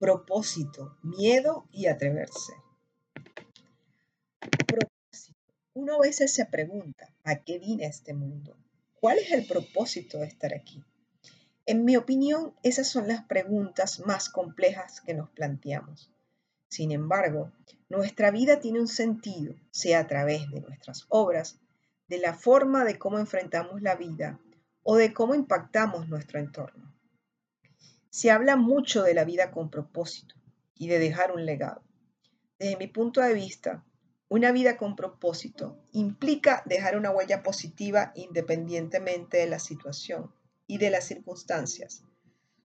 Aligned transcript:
propósito, 0.00 0.96
miedo 1.02 1.66
y 1.70 1.86
atreverse. 1.86 2.54
Propósito. 4.66 5.52
Uno 5.74 5.96
a 5.96 6.00
veces 6.00 6.32
se 6.32 6.46
pregunta, 6.46 7.14
¿a 7.22 7.36
qué 7.36 7.58
vine 7.58 7.84
este 7.84 8.14
mundo? 8.14 8.56
¿Cuál 8.98 9.18
es 9.18 9.30
el 9.30 9.46
propósito 9.46 10.18
de 10.18 10.26
estar 10.26 10.54
aquí? 10.54 10.82
En 11.66 11.84
mi 11.84 11.98
opinión, 11.98 12.54
esas 12.62 12.88
son 12.88 13.08
las 13.08 13.24
preguntas 13.24 14.00
más 14.00 14.30
complejas 14.30 15.02
que 15.02 15.12
nos 15.12 15.28
planteamos. 15.30 16.10
Sin 16.68 16.92
embargo, 16.92 17.52
nuestra 17.90 18.30
vida 18.30 18.58
tiene 18.58 18.80
un 18.80 18.88
sentido, 18.88 19.54
sea 19.70 20.00
a 20.00 20.06
través 20.06 20.50
de 20.50 20.62
nuestras 20.62 21.04
obras, 21.10 21.60
de 22.08 22.16
la 22.16 22.32
forma 22.32 22.84
de 22.84 22.98
cómo 22.98 23.18
enfrentamos 23.18 23.82
la 23.82 23.96
vida 23.96 24.40
o 24.82 24.96
de 24.96 25.12
cómo 25.12 25.34
impactamos 25.34 26.08
nuestro 26.08 26.40
entorno. 26.40 26.89
Se 28.10 28.30
habla 28.30 28.56
mucho 28.56 29.02
de 29.02 29.14
la 29.14 29.24
vida 29.24 29.52
con 29.52 29.70
propósito 29.70 30.34
y 30.74 30.88
de 30.88 30.98
dejar 30.98 31.32
un 31.32 31.46
legado. 31.46 31.82
Desde 32.58 32.76
mi 32.76 32.88
punto 32.88 33.20
de 33.20 33.32
vista, 33.32 33.84
una 34.28 34.52
vida 34.52 34.76
con 34.76 34.96
propósito 34.96 35.78
implica 35.92 36.62
dejar 36.66 36.96
una 36.96 37.10
huella 37.10 37.42
positiva 37.42 38.12
independientemente 38.14 39.38
de 39.38 39.46
la 39.46 39.58
situación 39.58 40.32
y 40.66 40.78
de 40.78 40.90
las 40.90 41.04
circunstancias, 41.04 42.04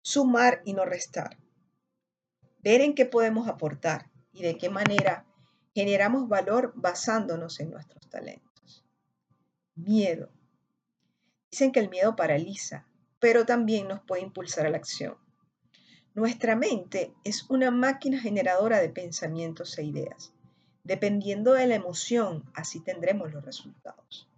sumar 0.02 0.62
y 0.66 0.73
no 0.73 0.86
restar, 0.86 1.38
ver 2.64 2.81
en 2.81 2.94
qué 2.94 3.05
podemos 3.05 3.48
aportar 3.48 4.12
y 4.31 4.44
de 4.44 4.58
qué 4.58 4.70
manera 4.70 5.25
generamos 5.73 6.27
valor 6.27 6.73
basándonos 6.75 7.59
en 7.59 7.72
nuestros 7.72 8.09
talentos. 8.09 8.84
Miedo. 9.75 10.30
Dicen 11.52 11.72
que 11.72 11.80
el 11.80 11.89
miedo 11.89 12.16
paraliza, 12.16 12.88
pero 13.20 13.45
también 13.45 13.88
nos 13.88 14.02
puede 14.02 14.23
impulsar 14.23 14.66
a 14.66 14.70
la 14.70 14.77
acción. 14.77 15.24
Nuestra 16.15 16.55
mente 16.55 17.13
es 17.25 17.45
una 17.49 17.71
máquina 17.71 18.17
generadora 18.17 18.79
de 18.79 18.87
pensamientos 18.87 19.77
e 19.77 19.83
ideas. 19.83 20.31
Dependiendo 20.85 21.52
de 21.52 21.67
la 21.67 21.75
emoción, 21.75 22.49
así 22.53 22.80
tendremos 22.80 23.33
los 23.33 23.44
resultados. 23.44 24.30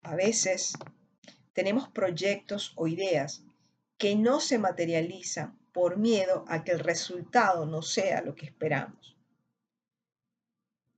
A 0.00 0.14
veces 0.14 0.72
tenemos 1.52 1.90
proyectos 1.90 2.72
o 2.76 2.88
ideas 2.88 3.42
que 3.98 4.16
no 4.16 4.40
se 4.40 4.58
materializan 4.58 5.58
por 5.74 5.98
miedo 5.98 6.46
a 6.48 6.64
que 6.64 6.72
el 6.72 6.78
resultado 6.78 7.66
no 7.66 7.82
sea 7.82 8.22
lo 8.22 8.34
que 8.34 8.46
esperamos. 8.46 9.14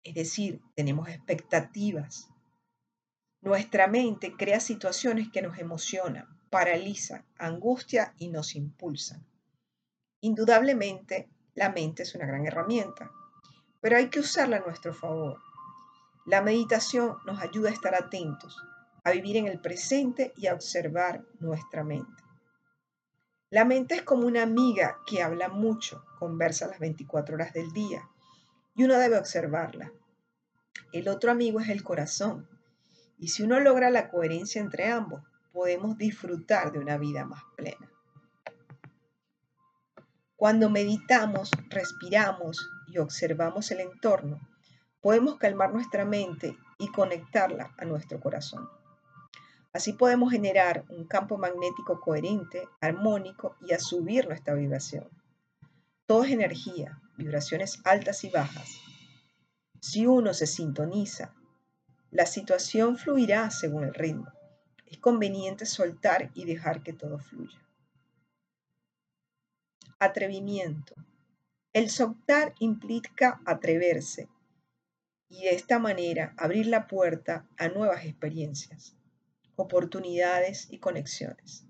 Es 0.05 0.15
decir, 0.15 0.63
tenemos 0.77 1.09
expectativas. 1.09 2.29
Nuestra 3.41 3.89
mente 3.89 4.37
crea 4.37 4.61
situaciones 4.61 5.33
que 5.33 5.43
nos 5.43 5.59
emocionan, 5.59 6.29
paralizan, 6.49 7.25
angustia 7.39 8.15
y 8.19 8.29
nos 8.29 8.55
impulsan. 8.55 9.27
Indudablemente, 10.21 11.29
la 11.55 11.71
mente 11.71 12.03
es 12.03 12.15
una 12.15 12.27
gran 12.27 12.47
herramienta, 12.47 13.11
pero 13.81 13.97
hay 13.97 14.11
que 14.11 14.21
usarla 14.21 14.57
a 14.57 14.61
nuestro 14.61 14.93
favor. 14.93 15.39
La 16.27 16.43
meditación 16.43 17.17
nos 17.25 17.41
ayuda 17.41 17.71
a 17.71 17.73
estar 17.73 17.95
atentos, 17.95 18.57
a 19.05 19.13
vivir 19.13 19.37
en 19.37 19.47
el 19.47 19.61
presente 19.61 20.33
y 20.37 20.47
a 20.47 20.55
observar 20.55 21.25
nuestra 21.39 21.85
mente. 21.85 22.23
La 23.51 23.65
mente 23.65 23.95
es 23.95 24.03
como 24.03 24.27
una 24.27 24.43
amiga 24.43 24.99
que 25.07 25.23
habla 25.23 25.49
mucho, 25.49 26.05
conversa 26.19 26.67
las 26.67 26.81
24 26.81 27.37
horas 27.37 27.53
del 27.53 27.73
día 27.73 28.09
y 28.75 28.85
uno 28.85 28.99
debe 28.99 29.19
observarla. 29.19 29.93
El 30.93 31.09
otro 31.09 31.31
amigo 31.31 31.61
es 31.61 31.69
el 31.69 31.83
corazón 31.83 32.49
y 33.19 33.29
si 33.29 33.43
uno 33.43 33.59
logra 33.61 33.89
la 33.89 34.11
coherencia 34.11 34.61
entre 34.61 34.91
ambos, 34.91 35.23
podemos 35.53 35.97
disfrutar 35.97 36.73
de 36.73 36.79
una 36.79 36.99
vida 36.99 37.25
más 37.25 37.43
plena. 37.57 37.91
Cuando 40.39 40.71
meditamos, 40.71 41.51
respiramos 41.69 42.71
y 42.87 42.99
observamos 42.99 43.73
el 43.73 43.81
entorno, 43.81 44.39
podemos 45.01 45.37
calmar 45.37 45.73
nuestra 45.73 46.05
mente 46.05 46.57
y 46.79 46.87
conectarla 46.93 47.75
a 47.77 47.85
nuestro 47.85 48.21
corazón. 48.21 48.71
Así 49.73 49.95
podemos 49.95 50.31
generar 50.31 50.85
un 50.91 51.07
campo 51.09 51.39
magnético 51.39 52.01
coherente, 52.01 52.69
armónico 52.81 53.57
y 53.67 53.73
a 53.73 53.79
nuestra 54.29 54.55
vibración. 54.55 55.09
Todo 56.07 56.23
es 56.23 56.31
energía, 56.31 57.03
vibraciones 57.17 57.81
altas 57.83 58.23
y 58.23 58.31
bajas. 58.31 58.79
Si 59.81 60.07
uno 60.07 60.35
se 60.35 60.47
sintoniza, 60.47 61.35
la 62.13 62.27
situación 62.27 62.97
fluirá 62.97 63.51
según 63.51 63.83
el 63.83 63.95
ritmo. 63.95 64.33
Es 64.87 64.99
conveniente 64.99 65.67
soltar 65.67 66.31
y 66.35 66.45
dejar 66.45 66.85
que 66.85 66.93
todo 66.93 67.19
fluya. 67.19 67.59
Atrevimiento. 70.01 70.95
El 71.73 71.91
soltar 71.91 72.55
implica 72.61 73.41
atreverse 73.45 74.29
y 75.29 75.43
de 75.43 75.57
esta 75.57 75.81
manera 75.81 76.35
abrir 76.37 76.67
la 76.67 76.87
puerta 76.87 77.49
a 77.57 77.69
nuevas 77.69 78.05
experiencias 78.05 78.95
oportunidades 79.57 80.69
y 80.71 80.79
conexiones. 80.79 81.67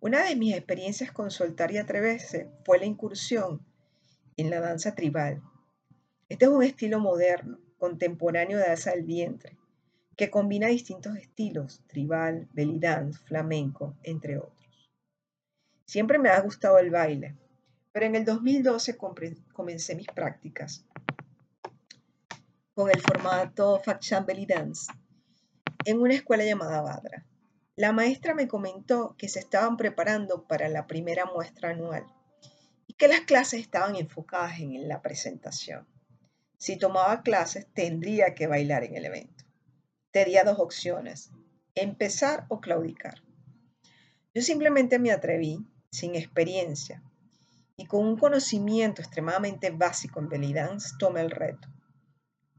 Una 0.00 0.24
de 0.24 0.36
mis 0.36 0.54
experiencias 0.54 1.12
con 1.12 1.30
soltar 1.30 1.70
y 1.70 1.76
atreverse 1.76 2.48
fue 2.64 2.78
la 2.78 2.86
incursión 2.86 3.60
en 4.38 4.48
la 4.48 4.60
danza 4.60 4.94
tribal. 4.94 5.42
Este 6.30 6.46
es 6.46 6.50
un 6.50 6.62
estilo 6.62 6.98
moderno, 6.98 7.58
contemporáneo 7.76 8.56
de 8.56 8.68
danza 8.68 8.92
del 8.92 9.02
vientre, 9.02 9.58
que 10.16 10.30
combina 10.30 10.68
distintos 10.68 11.14
estilos, 11.16 11.82
tribal, 11.88 12.48
belly 12.54 12.78
dance, 12.78 13.20
flamenco, 13.26 13.94
entre 14.02 14.38
otros. 14.38 14.63
Siempre 15.86 16.18
me 16.18 16.30
ha 16.30 16.40
gustado 16.40 16.78
el 16.78 16.90
baile, 16.90 17.36
pero 17.92 18.06
en 18.06 18.16
el 18.16 18.24
2012 18.24 18.96
comencé 19.52 19.94
mis 19.94 20.08
prácticas 20.08 20.84
con 22.74 22.90
el 22.90 23.00
formato 23.00 23.80
Faction 23.84 24.26
Belly 24.26 24.46
Dance, 24.46 24.92
en 25.84 26.00
una 26.00 26.14
escuela 26.14 26.44
llamada 26.44 26.82
Badra. 26.82 27.24
La 27.76 27.92
maestra 27.92 28.34
me 28.34 28.48
comentó 28.48 29.14
que 29.16 29.28
se 29.28 29.38
estaban 29.38 29.76
preparando 29.76 30.44
para 30.48 30.68
la 30.68 30.88
primera 30.88 31.24
muestra 31.24 31.70
anual 31.70 32.04
y 32.88 32.94
que 32.94 33.06
las 33.06 33.20
clases 33.20 33.60
estaban 33.60 33.94
enfocadas 33.94 34.58
en 34.58 34.88
la 34.88 35.02
presentación. 35.02 35.86
Si 36.58 36.76
tomaba 36.76 37.22
clases, 37.22 37.68
tendría 37.74 38.34
que 38.34 38.48
bailar 38.48 38.82
en 38.82 38.96
el 38.96 39.04
evento. 39.04 39.44
Tenía 40.10 40.42
dos 40.42 40.58
opciones, 40.58 41.30
empezar 41.76 42.46
o 42.48 42.60
claudicar. 42.60 43.22
Yo 44.34 44.42
simplemente 44.42 44.98
me 44.98 45.12
atreví, 45.12 45.64
sin 45.94 46.14
experiencia, 46.14 47.02
y 47.76 47.86
con 47.86 48.06
un 48.06 48.16
conocimiento 48.16 49.00
extremadamente 49.00 49.70
básico 49.70 50.20
en 50.20 50.28
belly 50.28 50.52
dance, 50.52 50.94
tomé 50.98 51.20
el 51.20 51.30
reto. 51.30 51.68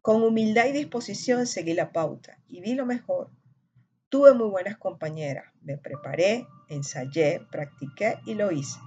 Con 0.02 0.24
humildad 0.24 0.66
y 0.68 0.72
disposición 0.72 1.48
seguí 1.48 1.74
la 1.74 1.92
pauta 1.92 2.38
y 2.48 2.62
vi 2.62 2.74
lo 2.76 2.86
mejor. 2.86 3.32
Tuve 4.10 4.34
muy 4.34 4.48
buenas 4.48 4.78
compañeras. 4.78 5.52
Me 5.62 5.78
preparé, 5.78 6.48
ensayé, 6.70 7.46
practiqué 7.52 8.20
y 8.26 8.36
lo 8.36 8.52
hice. 8.52 8.80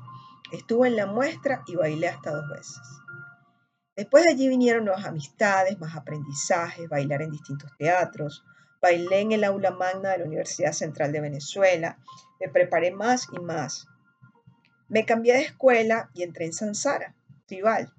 Estuve 0.52 0.88
en 0.88 0.96
la 0.96 1.06
muestra 1.06 1.62
y 1.66 1.74
bailé 1.74 2.08
hasta 2.08 2.30
dos 2.30 2.48
veces. 2.48 2.78
Después 3.96 4.24
de 4.24 4.32
allí 4.32 4.48
vinieron 4.48 4.84
nuevas 4.84 5.04
amistades, 5.04 5.78
más 5.80 5.96
aprendizajes, 5.96 6.88
bailar 6.88 7.20
en 7.22 7.32
distintos 7.32 7.72
teatros. 7.76 8.44
Bailé 8.80 9.20
en 9.20 9.32
el 9.32 9.44
aula 9.44 9.72
magna 9.72 10.10
de 10.10 10.18
la 10.18 10.24
Universidad 10.24 10.72
Central 10.72 11.10
de 11.10 11.20
Venezuela. 11.20 11.98
Me 12.38 12.48
preparé 12.48 12.92
más 12.92 13.26
y 13.32 13.40
más. 13.40 13.88
Me 14.88 15.04
cambié 15.04 15.34
de 15.34 15.42
escuela 15.42 16.10
y 16.14 16.22
entré 16.22 16.46
en 16.46 16.54
Sansara, 16.54 17.14
tribal. 17.46 17.92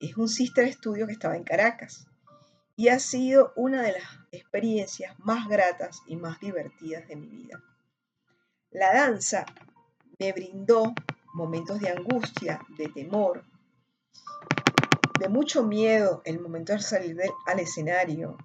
Es 0.00 0.16
un 0.16 0.28
sister 0.28 0.64
estudio 0.64 1.06
que 1.06 1.12
estaba 1.12 1.36
en 1.36 1.44
Caracas 1.44 2.06
y 2.76 2.88
ha 2.88 2.98
sido 2.98 3.52
una 3.56 3.82
de 3.82 3.92
las 3.92 4.04
experiencias 4.32 5.18
más 5.18 5.48
gratas 5.48 6.00
y 6.06 6.16
más 6.16 6.40
divertidas 6.40 7.06
de 7.08 7.16
mi 7.16 7.26
vida. 7.28 7.62
La 8.70 8.94
danza 8.94 9.44
me 10.18 10.32
brindó 10.32 10.94
momentos 11.34 11.80
de 11.80 11.90
angustia, 11.90 12.60
de 12.78 12.88
temor, 12.88 13.44
de 15.18 15.28
mucho 15.28 15.64
miedo 15.64 16.22
el 16.24 16.40
momento 16.40 16.72
de 16.72 16.80
salir 16.80 17.20
al 17.46 17.60
escenario, 17.60 18.38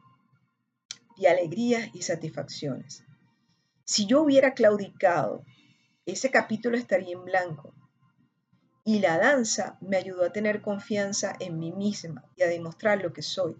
de 1.15 1.29
alegrías 1.29 1.89
y 1.93 2.01
satisfacciones. 2.01 3.03
Si 3.85 4.05
yo 4.05 4.21
hubiera 4.21 4.53
claudicado, 4.53 5.45
ese 6.05 6.31
capítulo 6.31 6.77
estaría 6.77 7.13
en 7.13 7.23
blanco. 7.23 7.73
Y 8.83 8.99
la 8.99 9.17
danza 9.17 9.77
me 9.79 9.97
ayudó 9.97 10.25
a 10.25 10.33
tener 10.33 10.61
confianza 10.61 11.35
en 11.39 11.57
mí 11.57 11.71
misma 11.71 12.25
y 12.35 12.43
a 12.43 12.47
demostrar 12.47 13.01
lo 13.01 13.13
que 13.13 13.21
soy. 13.21 13.55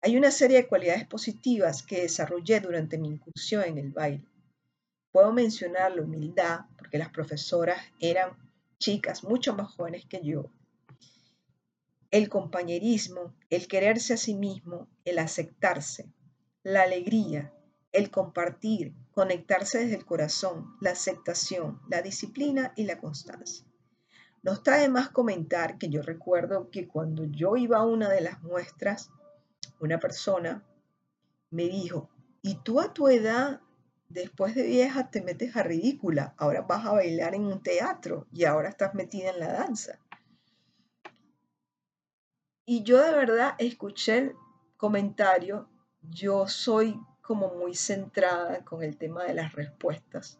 Hay 0.00 0.16
una 0.16 0.30
serie 0.30 0.58
de 0.58 0.68
cualidades 0.68 1.06
positivas 1.06 1.82
que 1.82 2.02
desarrollé 2.02 2.60
durante 2.60 2.98
mi 2.98 3.08
incursión 3.08 3.64
en 3.64 3.78
el 3.78 3.90
baile. 3.90 4.24
Puedo 5.10 5.32
mencionar 5.32 5.96
la 5.96 6.02
humildad, 6.02 6.60
porque 6.76 6.98
las 6.98 7.08
profesoras 7.08 7.80
eran 7.98 8.36
chicas 8.78 9.24
mucho 9.24 9.54
más 9.56 9.74
jóvenes 9.74 10.04
que 10.06 10.22
yo. 10.22 10.52
El 12.12 12.28
compañerismo, 12.28 13.34
el 13.50 13.66
quererse 13.66 14.14
a 14.14 14.16
sí 14.16 14.34
mismo, 14.34 14.88
el 15.04 15.18
aceptarse, 15.18 16.06
la 16.62 16.82
alegría, 16.82 17.52
el 17.92 18.10
compartir, 18.10 18.94
conectarse 19.12 19.78
desde 19.78 19.96
el 19.96 20.04
corazón, 20.04 20.76
la 20.80 20.90
aceptación, 20.90 21.80
la 21.88 22.02
disciplina 22.02 22.72
y 22.76 22.84
la 22.84 22.98
constancia. 22.98 23.66
No 24.42 24.52
está 24.52 24.76
de 24.76 24.88
más 24.88 25.10
comentar 25.10 25.78
que 25.78 25.88
yo 25.88 26.02
recuerdo 26.02 26.70
que 26.70 26.86
cuando 26.86 27.24
yo 27.24 27.56
iba 27.56 27.78
a 27.78 27.86
una 27.86 28.08
de 28.08 28.20
las 28.20 28.42
muestras, 28.42 29.10
una 29.80 29.98
persona 29.98 30.64
me 31.50 31.64
dijo, 31.64 32.10
¿y 32.42 32.56
tú 32.62 32.80
a 32.80 32.92
tu 32.92 33.08
edad, 33.08 33.60
después 34.08 34.54
de 34.54 34.62
vieja, 34.62 35.10
te 35.10 35.22
metes 35.22 35.56
a 35.56 35.62
ridícula? 35.62 36.34
Ahora 36.36 36.62
vas 36.62 36.86
a 36.86 36.92
bailar 36.92 37.34
en 37.34 37.46
un 37.46 37.62
teatro 37.62 38.26
y 38.32 38.44
ahora 38.44 38.68
estás 38.68 38.94
metida 38.94 39.30
en 39.30 39.40
la 39.40 39.52
danza. 39.52 39.98
Y 42.64 42.82
yo 42.82 43.02
de 43.02 43.12
verdad 43.12 43.54
escuché 43.58 44.18
el 44.18 44.36
comentario, 44.76 45.68
yo 46.02 46.46
soy 46.46 47.00
como 47.28 47.54
muy 47.54 47.74
centrada 47.74 48.64
con 48.64 48.82
el 48.82 48.96
tema 48.96 49.24
de 49.24 49.34
las 49.34 49.52
respuestas. 49.52 50.38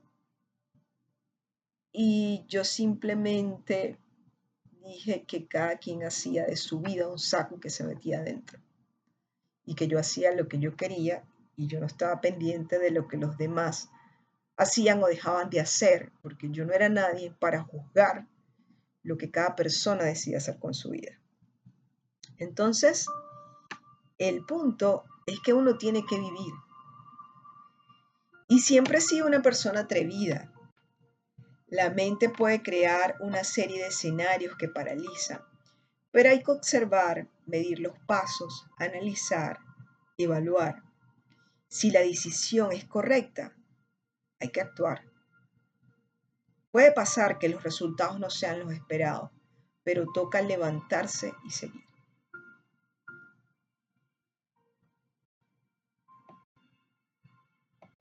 Y 1.92 2.46
yo 2.48 2.64
simplemente 2.64 3.98
dije 4.82 5.24
que 5.24 5.46
cada 5.46 5.76
quien 5.76 6.02
hacía 6.02 6.46
de 6.46 6.56
su 6.56 6.80
vida 6.80 7.06
un 7.06 7.18
saco 7.18 7.60
que 7.60 7.68
se 7.68 7.84
metía 7.84 8.20
adentro. 8.20 8.58
Y 9.66 9.74
que 9.74 9.86
yo 9.86 9.98
hacía 9.98 10.34
lo 10.34 10.48
que 10.48 10.60
yo 10.60 10.76
quería 10.76 11.24
y 11.56 11.66
yo 11.66 11.78
no 11.78 11.84
estaba 11.84 12.22
pendiente 12.22 12.78
de 12.78 12.90
lo 12.90 13.06
que 13.06 13.18
los 13.18 13.36
demás 13.36 13.90
hacían 14.56 15.02
o 15.02 15.08
dejaban 15.08 15.50
de 15.50 15.60
hacer, 15.60 16.10
porque 16.22 16.48
yo 16.50 16.64
no 16.64 16.72
era 16.72 16.88
nadie 16.88 17.34
para 17.38 17.64
juzgar 17.64 18.26
lo 19.02 19.18
que 19.18 19.30
cada 19.30 19.54
persona 19.56 20.04
decía 20.04 20.38
hacer 20.38 20.58
con 20.58 20.72
su 20.72 20.88
vida. 20.88 21.20
Entonces, 22.38 23.04
el 24.16 24.46
punto 24.46 25.04
es 25.26 25.38
que 25.40 25.52
uno 25.52 25.76
tiene 25.76 26.06
que 26.06 26.18
vivir. 26.18 26.54
Y 28.48 28.60
siempre 28.60 28.98
he 28.98 29.00
sido 29.02 29.26
una 29.26 29.42
persona 29.42 29.80
atrevida. 29.80 30.50
La 31.66 31.90
mente 31.90 32.30
puede 32.30 32.62
crear 32.62 33.16
una 33.20 33.44
serie 33.44 33.82
de 33.82 33.88
escenarios 33.88 34.56
que 34.56 34.68
paralizan, 34.68 35.42
pero 36.10 36.30
hay 36.30 36.42
que 36.42 36.52
observar, 36.52 37.28
medir 37.44 37.78
los 37.78 37.92
pasos, 38.06 38.66
analizar, 38.78 39.58
evaluar. 40.16 40.82
Si 41.68 41.90
la 41.90 42.00
decisión 42.00 42.72
es 42.72 42.86
correcta, 42.86 43.54
hay 44.40 44.48
que 44.48 44.62
actuar. 44.62 45.04
Puede 46.70 46.92
pasar 46.92 47.38
que 47.38 47.50
los 47.50 47.62
resultados 47.62 48.18
no 48.18 48.30
sean 48.30 48.60
los 48.60 48.72
esperados, 48.72 49.30
pero 49.82 50.06
toca 50.14 50.40
levantarse 50.40 51.34
y 51.44 51.50
seguir. 51.50 51.87